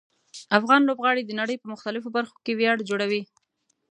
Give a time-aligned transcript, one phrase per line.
[0.57, 3.21] افغان لوبغاړي د نړۍ په مختلفو برخو کې ویاړ جوړوي.